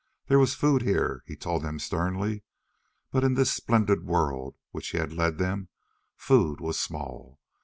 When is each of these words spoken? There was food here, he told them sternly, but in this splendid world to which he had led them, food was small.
There 0.25 0.39
was 0.39 0.55
food 0.55 0.81
here, 0.81 1.21
he 1.27 1.35
told 1.35 1.61
them 1.61 1.77
sternly, 1.77 2.41
but 3.11 3.23
in 3.23 3.35
this 3.35 3.53
splendid 3.53 4.03
world 4.03 4.55
to 4.55 4.59
which 4.71 4.87
he 4.87 4.97
had 4.97 5.13
led 5.13 5.37
them, 5.37 5.69
food 6.17 6.59
was 6.59 6.79
small. 6.79 7.39